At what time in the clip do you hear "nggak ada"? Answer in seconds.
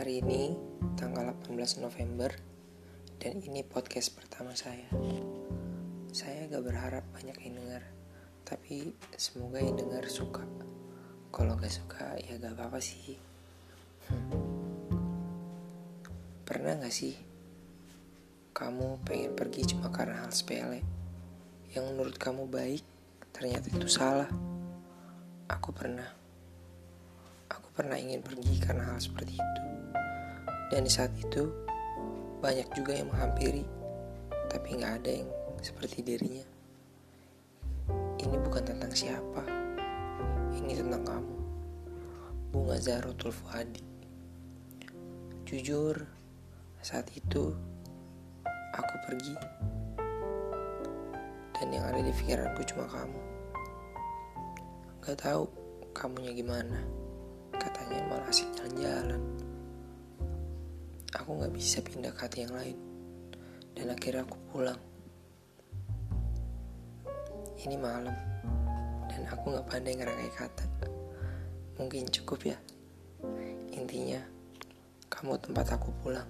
34.76-35.24